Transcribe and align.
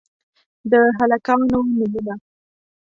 د 0.69 0.73
هلکانو 0.97 1.57
نومونه: 1.69 2.13